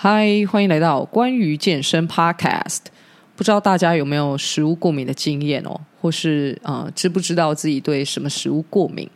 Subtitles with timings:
[0.00, 2.82] 嗨，欢迎来到关于健身 Podcast。
[3.34, 9.10] 不知道大家有没有食物过敏的经验哦，或是啊，知不知道自己对什么食物过敏？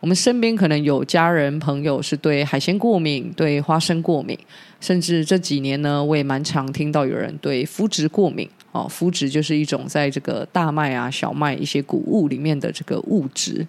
[0.00, 4.38] 我们身边可能有家人朋友是对海鲜过敏，对花生过敏，
[4.80, 8.48] 甚至这几年呢，我也蛮常听到有人对麸质过敏。
[8.74, 13.64] 哦，麸质就是一种在这个大麦啊、小麦一些谷物里面的这个物质。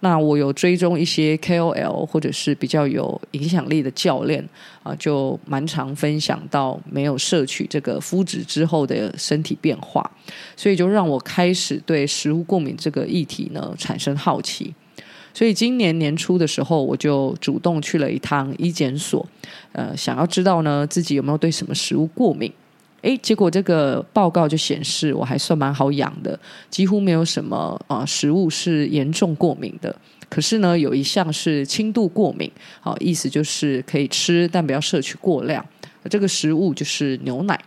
[0.00, 4.46] 那我有追踪一些 KOL 或者是比较有影响力的教练
[4.84, 10.08] 啊，就蛮常分享到没有摄取这个麸质之后的身体变化，
[10.54, 14.72] 所以就让我开始对食物过敏这个议题呢产生好奇。
[15.34, 19.26] 所以今年年初的时候，我就主动去了一趟医检所，
[19.72, 22.52] 呃，想要知道呢自己有没有对什么食物过敏。
[23.02, 26.38] 诶，结果这个报告就显示我还算蛮好养的，
[26.70, 29.94] 几乎没有什么啊、食物是严重过敏的。
[30.28, 32.50] 可是呢，有一项是轻度过敏，
[32.80, 35.64] 好、意思就是可以吃，但不要摄取过量。
[36.10, 37.58] 这个食物就是牛奶。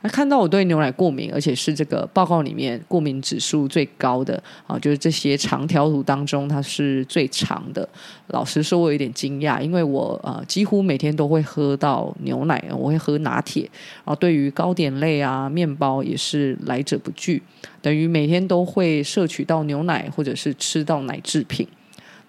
[0.00, 7.88] 那看到我对牛奶过敏，而且是这个报告里面过敏指数最高的啊，就是这些长条图当中它是最长的。
[8.28, 13.62] 老实说，我有点惊讶，因为我呃几乎每天都会喝到牛奶，我会喝拿铁，
[14.04, 17.42] 然后对于糕点类啊、面包也是来者不拒，
[17.82, 21.66] 等于每天都会摄取到牛奶或者是吃到奶制品。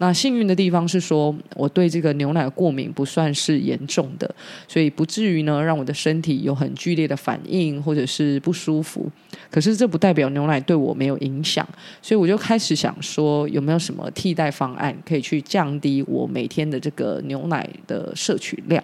[0.01, 4.33] 那幸运的地方是说，我对这个牛奶过敏不算是严重的，
[4.65, 9.11] 所以不至于呢让我的身体有很剧烈的反应或者是不舒服。
[9.51, 11.67] 可是这不代表牛奶对我没有影响，
[12.01, 18.81] 所以我就开始想说，有没有什么替代方案可以去降低我每天的这个牛奶的摄取量？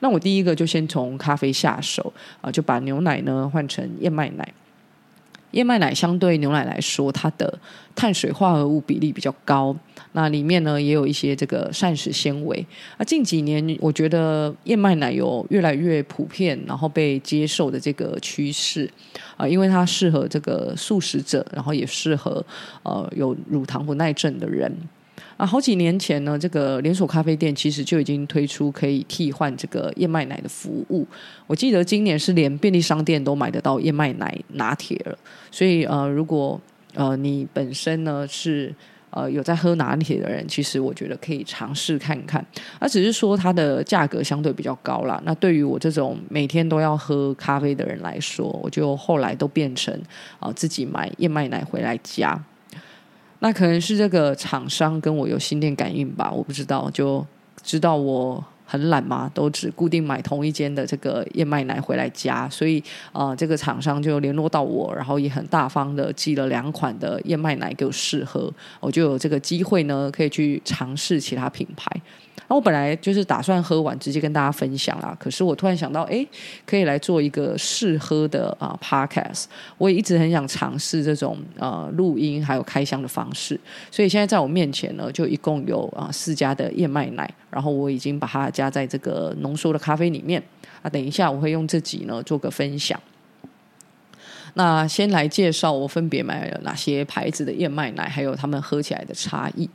[0.00, 4.52] 那我第一个就先从咖啡下手啊，就把牛奶呢换成燕麦奶。
[5.52, 7.58] 燕麦奶相对牛奶来说，它的
[7.94, 9.74] 碳水化合物比例比较高，
[10.12, 12.66] 那里面呢也有一些这个膳食纤维。
[12.96, 18.90] 啊，近几年我觉得燕麦奶有越来越普遍，然后被接受的这个趋势
[19.36, 22.44] 啊，因为它适合这个素食者，然后也适合
[22.82, 24.74] 呃有乳糖不耐症的人。
[25.36, 31.06] 啊，好几年前呢，这个连锁咖啡店其实就已经推出可以替换这个燕麦奶的服务。
[31.46, 35.18] 我记得今年是连便利商店都买得到燕麦奶拿铁了。
[35.50, 36.60] 所以呃，如果
[36.94, 38.74] 呃你本身呢是
[39.10, 42.44] 呃有在喝拿铁的人，其实我觉得可以尝试看看。
[42.78, 45.20] 而只是说它的价格相对比较高啦。
[45.24, 49.92] 那对于我这种每天都要喝咖啡的人来说，我就后来都变成
[50.38, 52.42] 啊、呃、自己买燕麦奶回来加。
[53.44, 57.26] 那可能是这个厂商跟我有心电感应吧，我不知道，就
[57.60, 58.42] 知道我
[58.72, 68.50] 很懒嘛，都只固定买同一间的这个燕麦奶回来加，所以啊、这个厂商就联络到我，然后也很大方的寄了两款的燕麦奶给我试喝，
[68.80, 71.94] 我就有这个机会呢，可以去尝试其他品牌。
[72.48, 76.26] 那我本来就是打算喝完直接跟大家分享啦，可是我突然想到，哎，
[76.66, 79.44] 可以来做一个试喝的啊 podcast。
[79.78, 83.58] 我也一直很想尝试这种呃录音还有开箱的方式，
[83.90, 90.42] 所以现在在我面前呢，就一共有啊四家的燕麦奶，然后我已经把它加加在这个浓缩的咖啡里面。
[90.82, 93.00] 啊，等一下我会用自己呢做个分享。
[94.54, 99.68] 那先来介绍我分别买了哪些牌子的燕麦奶，还有他们喝起来的差异。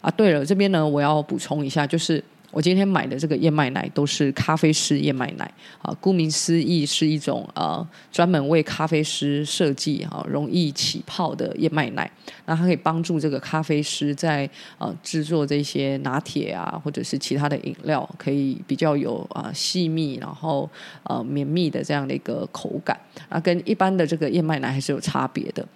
[0.00, 2.22] 啊，对了，这边呢，我要补充一下，就是。
[2.56, 5.44] 我今天买的这个燕麦奶都是咖啡师燕麦奶
[5.82, 12.10] 啊，顾名思义是一种呃专门为咖啡师设计啊，容易起泡的燕麦奶。
[12.46, 20.66] 那它可以帮助这个咖啡师在呃制作这些拿铁啊，或者是其他的饮料，可以比较有啊细密，然后
[21.02, 22.98] 呃绵密的这样的一个口感。
[23.28, 25.66] 啊，跟一般的这个燕麦奶还是有差别的。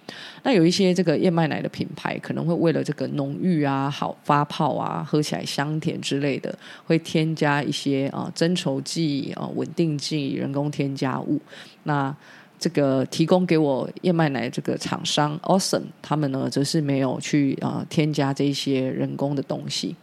[0.41, 6.57] 那有一些这个燕麦奶的品牌可能会为了这个浓郁啊、好发泡啊、喝起来香甜之类的。
[6.85, 11.39] 会添加一些啊增稠剂啊稳定剂人工添加物。
[11.83, 12.15] 那
[12.59, 19.95] 这个提供给我燕麦奶这个厂商 Awesome，他们呢则是没有去啊添加这些人工的东西。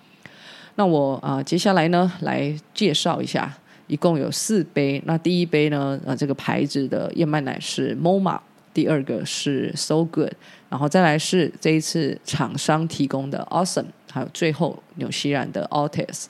[0.75, 3.57] 那我啊接下来呢来介绍一下，
[3.87, 5.01] 一共有四杯。
[5.07, 8.41] 那第一杯呢啊这个牌子的燕麦奶是 MOMA，
[8.79, 10.35] 第二个是 So Good，
[10.69, 16.27] 然后再来是这一次厂商提供的 Awesome，还有最后纽西兰的 Altis。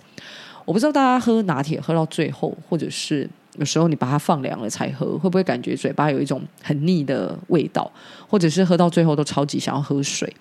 [0.65, 3.29] 我不知道大家喝拿铁喝到最后，或者是
[3.59, 7.93] 有时候你把它放凉了才喝，会不会感觉嘴巴有一种很腻的味道？
[8.27, 10.35] 或者是喝到最后都超级想要喝水？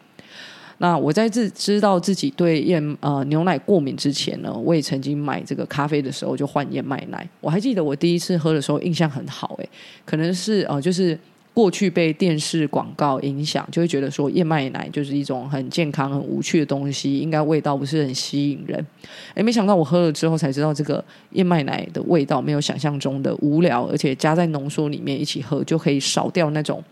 [0.77, 7.27] 那我在自知道自己对燕呃牛奶过敏之前呢，我也曾经买这个咖啡的时候就换燕麦奶。
[7.42, 9.69] 我还记得我第一次喝的时候印象很好，诶，
[10.06, 11.19] 可能是呃就是。
[11.57, 18.86] 过去被电视广告影响，就会觉得说燕麦奶就是一种很健康、很无趣的东西，应该味道不是很吸引人。
[19.33, 26.83] 诶，没想到我喝了之后才知道，这个燕麦奶的味道没有想象中的无聊，而且加在浓缩里面一起喝，就可以少掉那种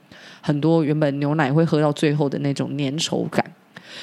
[0.41, 3.45] 很多原本牛奶会喝到最后的那种粘稠感。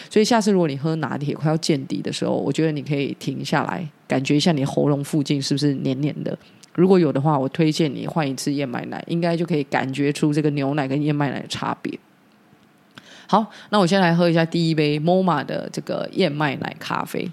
[0.09, 6.39] 所以下次如果你喝拿铁快要见底的时候，我觉得你可以停下来，感觉一下你喉咙附近是不是黏黏的。
[6.75, 11.99] 如果有的话，我推荐你换一次燕麦奶，应该就可以感觉出这个牛奶跟燕麦奶的差别。
[13.27, 17.31] 好，那我先来喝一下第一杯 MOMA 的这个燕麦奶咖啡，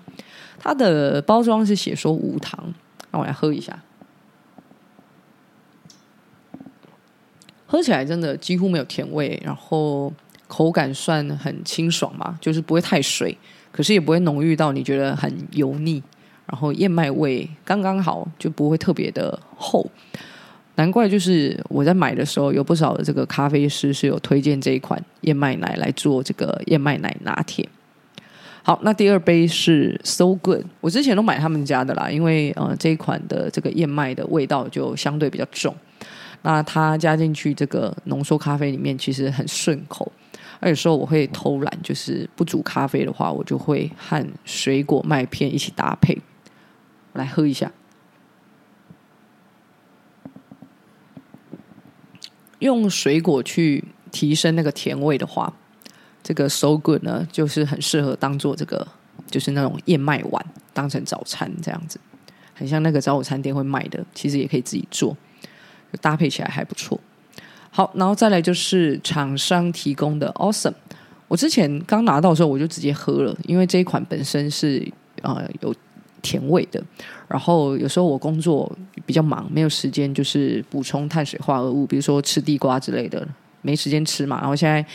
[0.57, 2.73] 它的包装是写说无糖，
[3.11, 3.81] 那我来喝一下，
[7.65, 10.13] 喝起来真的几乎没有甜味，然后
[10.47, 13.37] 口感算很清爽嘛，就是不会太水，
[13.71, 16.01] 可是也不会浓郁到你觉得很油腻。
[16.51, 19.87] 然后燕麦味刚刚好，就不会特别的厚，
[20.75, 27.69] 难怪就是我在买的时候，有不少的这个咖啡师是有推荐这一款燕麦奶来做这个燕麦奶拿铁。
[28.63, 35.75] 好，那第二杯是 So Good，我之前都买他们家的啦，因为呃这一款的这个燕麦的味道就相对比较重，
[36.41, 40.11] 那它加进去这个浓缩咖啡里面其实很顺口。
[40.59, 46.17] 而有时候我会偷懒，就是不煮咖啡的话，我就会和水果麦片一起搭配。
[47.13, 47.71] 来喝一下，
[52.59, 55.53] 用水果去提升那个甜味的话，
[56.21, 58.87] 这个 So Good 呢，就是很适合当做这个，
[59.27, 61.99] 就是那种燕麦碗，当成早餐这样子，
[62.53, 65.17] 很像那个早午餐店会卖的，其实也可以自己做，
[65.99, 66.99] 搭配起来还不错。
[67.71, 70.75] 好，然后再来就是厂商提供的 Awesome，
[71.27, 74.91] 我之前刚拿到的时候我就直接喝了，因为这一款本身是
[75.23, 75.73] 呃有。
[76.21, 76.83] 甜味的，
[77.27, 78.71] 然后有时候我工作
[79.05, 83.27] 比较忙，没有时间就是补充碳水化合物，比如说吃地瓜之类的，
[83.61, 84.39] 没时间吃嘛。
[84.39, 84.85] 然后现在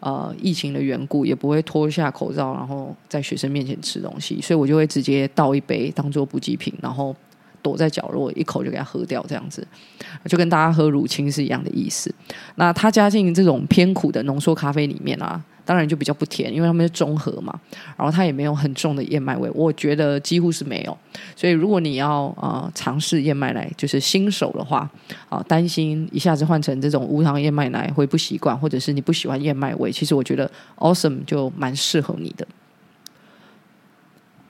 [0.00, 7.14] 呃疫情的缘故，也不会脱下口罩，然后在学生面前吃东西，所以我就会直接倒一杯当做补给品，然后
[7.62, 9.66] 躲在角落一口就给它喝掉，这样子
[10.26, 12.14] 就跟大家喝乳清是一样的意思。
[12.56, 15.42] 那它加进这种偏苦的浓缩咖啡里面啊。
[15.68, 17.52] 当然就比较不甜，因为他们是中和嘛，
[17.94, 20.96] 然后它也没有很重的燕麦味，我觉得几乎是没有。
[21.36, 24.78] 所以如果你要啊、呃、尝试燕麦奶，就是新手的话
[25.28, 32.48] 啊、呃，担心一下子换成这种无糖燕麦奶会不习惯，或者是你不喜欢燕麦味，其实我觉得 Awesome 就蛮适合你的。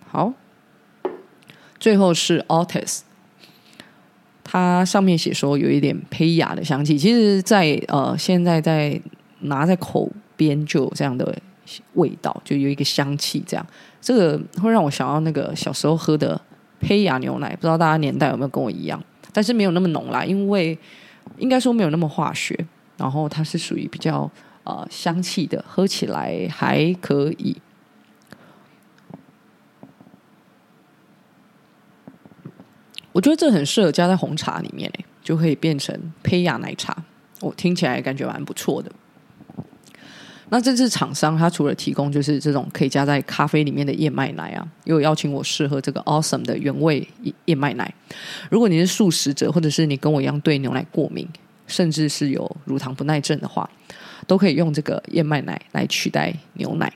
[0.07, 0.33] 好，
[1.81, 3.01] 最后是 Altis，
[4.45, 9.01] 它上面写说有一点胚芽的香气，其实在，在呃现在在
[9.41, 10.09] 拿在口。
[10.39, 11.37] 边就有这样的
[11.95, 13.67] 味道，就有一个香气，这样
[14.01, 16.41] 这个会让我想到那个小时候喝的
[16.81, 18.99] 胚芽牛奶，不知道大家年代有没有跟我一样，
[19.35, 20.79] 但是没有那么浓啦，因为
[21.37, 22.57] 应该说没有那么化学，
[22.97, 24.31] 然后它是属于比较
[24.65, 27.57] 呃香气的，喝起来还可以。
[33.13, 34.89] 我觉得这很适合加在红茶里面，
[35.25, 36.97] 就可以变成胚芽奶茶，
[37.41, 38.93] 我听起来感觉蛮不错的。
[40.51, 47.07] 那这次厂商他除了提供就是这种可以加在咖啡里面的燕麦奶啊，又邀请我试喝这个 Awesome 的原味
[47.45, 47.93] 燕麦奶。
[48.51, 51.29] 如果你是素食者，或者是你跟我一样对牛奶过敏，
[51.67, 53.69] 甚至是有乳糖不耐症的话，
[54.27, 56.93] 都可以用这个燕麦奶来取代牛奶。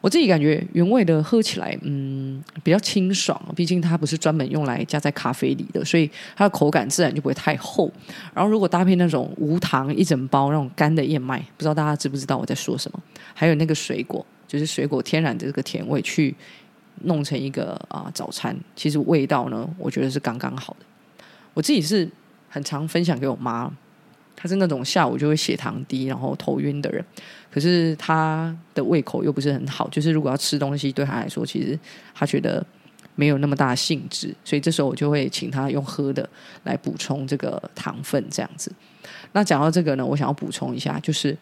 [0.00, 3.40] 我自己感觉原味的喝起来，嗯，比较清爽。
[3.54, 7.92] 毕竟它不是专门用来加在咖啡里的，所以它的口感自然就不会太厚。
[8.34, 13.02] 然后如果搭配那种无糖一整包那种干的燕麦，不知道大家知不知道我在说什么？
[13.34, 16.34] 还有那个水果，就是水果天然的这个甜味，去
[17.02, 20.86] 弄成一个啊、早餐，其实味道呢，我觉得是刚刚好的。
[21.52, 22.08] 我自己是
[22.48, 23.70] 很常分享给我妈。
[24.40, 27.04] 他是那种下午就会血糖低，然后头晕的人，
[27.50, 31.78] 可是他的胃口又不是很好，就是如果要吃东西，对他来说，其实
[32.14, 32.64] 他觉得
[33.14, 36.26] 没有那么大兴致，所以这时候我就会请他用喝的
[36.64, 38.72] 来补充这个糖分，这样子。
[39.32, 41.36] 那讲到这个呢，我想要补充一下，就是。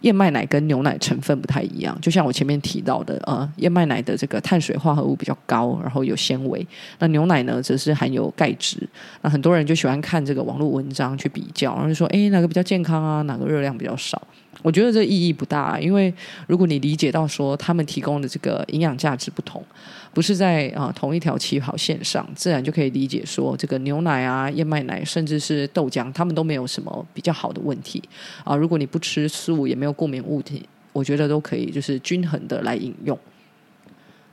[0.00, 6.64] 燕麦奶跟牛奶成分不太一样，就像我前面提到的，呃，燕麦奶的这个碳水化合物比较高，然后有纤维；
[6.98, 8.78] 那牛奶呢，则是含有钙质。
[9.22, 13.22] 那很多人就喜欢看这个网络文章去比较，然后就说，诶，哪个比较健康啊？
[13.22, 14.20] 哪个热量比较少？
[14.62, 16.12] 我觉得这意义不大，因为
[16.46, 19.64] 如果你理解到说他们提供的这个营养价值不同，
[20.12, 28.02] 不是在啊、同一条起跑线上，自然就可以理解说这个牛奶啊、燕麦奶，甚至是豆浆，他们都没有什么比较好的问题
[28.44, 33.18] 啊、如果你不吃素，也没有过敏物体，我觉得都可以就是均衡的来饮用。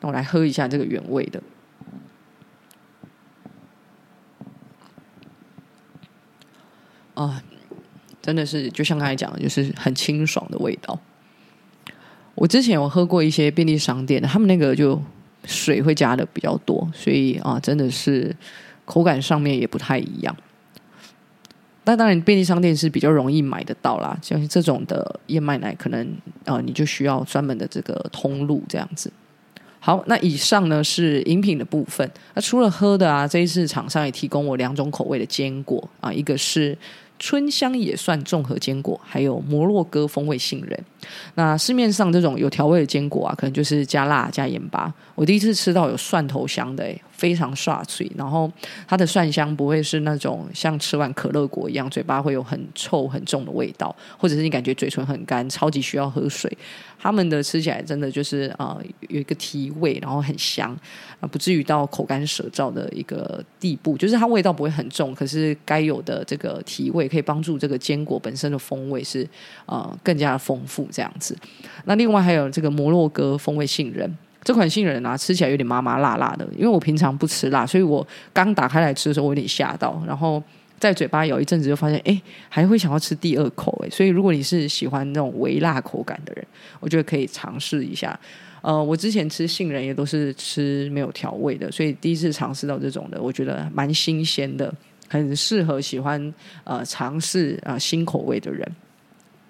[0.02, 1.42] 那我来喝一下这个原味的，
[7.16, 7.42] 啊、
[8.28, 11.00] 真的是就像刚才讲的，就是很清爽的味道。
[12.36, 15.02] 我之前有喝过一些便利商店，他们那个就
[15.46, 18.36] 水会加的比较多，所以啊，真的是
[18.84, 20.36] 口感上面也不太一样。
[21.86, 24.20] 那当然，便利商店是比较容易买得到啦。
[24.22, 26.06] 像这种的燕麦奶，可能
[26.44, 29.10] 啊，你就需要专门的这个通路这样子。
[29.80, 32.12] 好，那以上呢是饮品的部分。
[32.34, 36.78] 那除了喝的啊，这一次厂商也提供我两种口味的坚果啊，一个是
[37.20, 40.84] 春香也算综合坚果，还有摩洛哥风味杏仁。
[41.36, 44.94] 那市面上这种有调味的坚果啊，可能就是加辣加盐巴。
[45.16, 48.10] 我第一次吃到有蒜头香的，诶，非常刷脆。
[48.16, 48.52] 然后
[48.88, 56.56] 它的蒜香不会是那种像吃完可乐果一样，嘴巴会有很臭很重的味道，或者是你感觉嘴唇很干，超级需要喝水。
[57.00, 60.76] 他们的吃起来真的就是啊、呃，有一个提味，然后很香
[61.20, 63.96] 啊，不至于到口干舌燥的一个地步。
[63.98, 69.24] 就是它味道不会很重，可是该有的这个提味可以帮助这个坚果本身的风味是
[69.68, 70.88] 啊、呃、更加的丰富。
[70.98, 71.38] 这样子，
[71.86, 74.12] 那另外还有这个摩洛哥风味杏仁，
[74.44, 76.44] 这款杏仁啊，吃起来有点麻麻辣辣的。
[76.56, 80.42] 因为我平常不吃辣，所以我刚打开来吃的时候，我有点吓到，然后
[80.80, 83.90] 在嘴巴咬一阵子，就发现哎，还会想要吃第二口哎。
[83.92, 86.44] 所以如果你是喜欢那种微辣口感的人，
[86.80, 88.20] 我觉得可以尝试一下。
[88.64, 94.74] 呃，我之前吃杏仁也都是吃没有调味的，所以第一次尝试到这种的，我觉得蛮新鲜的，
[95.08, 98.68] 很适合喜欢呃尝试啊、新口味的人。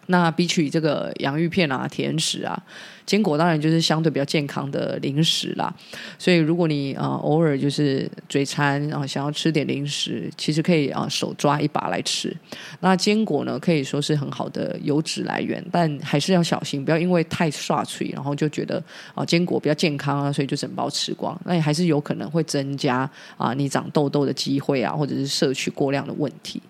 [0.07, 2.57] 那比起这个洋芋片啊、甜食啊、
[3.05, 5.73] 坚果，当然就是相对比较健康的零食啦。
[6.17, 12.35] 所以如果你啊、偶尔就是嘴馋啊、呃，想要吃点零食，其实可以啊、手抓一把来吃。
[12.79, 18.77] 那坚果呢，可以说是很好的油脂来源，但还是要小心，不要因为太刷脆，然后就觉得
[19.09, 26.61] 啊、呃、坚果比较健康啊，所以就整包吃光，那也还是有可能会增加啊、你长痘痘的机会啊，或者是摄取过量的问题。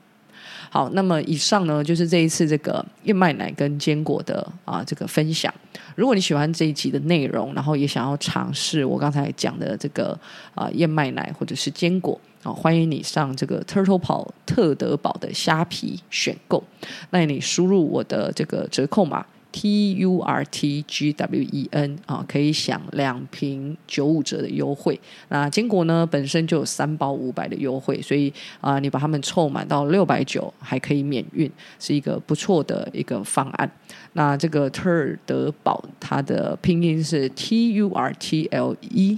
[0.77, 5.51] 好，那么以上呢，就是这一次这个燕麦奶跟坚果的啊这个分享。
[5.95, 10.15] 如果你喜欢这一集的内容，然后也想要尝试我刚才讲的这个
[10.53, 16.63] 啊燕麦奶或者是坚果啊，欢迎你上这个 Turtle 跑特德堡的虾皮选购。
[17.09, 19.25] 那你输入我的这个折扣码。
[19.57, 24.99] T U R T G W E N 啊，可以享两瓶九五折的优惠。
[25.29, 33.67] 那坚果呢，本身就有三包五百的优惠，所以啊，你把它们凑满到六百九，还可以免运，是一个不错的一个方案。
[34.13, 39.17] 那这个特德堡，它的拼音是 T U R T L E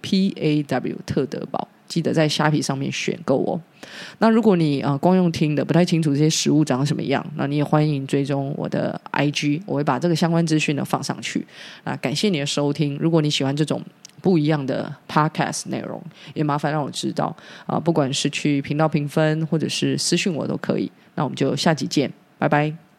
[0.00, 1.68] P A W 特德堡。
[1.90, 3.60] 记得在虾皮上面选购哦。
[4.18, 11.44] 那如果你啊、光用听的不太清楚这些食物长什么样，那你也欢迎追踪我的 IG，我会把这个相关资讯呢放上去。
[11.82, 12.96] 啊，感谢你的收听。
[12.98, 13.82] 如果你喜欢这种
[14.22, 16.00] 不一样的 Podcast 内容，
[16.34, 17.34] 也麻烦让我知道
[17.66, 20.90] 啊，不管是去频道评分或者是私讯我都可以。
[21.16, 22.89] 那我们就下集见，拜拜。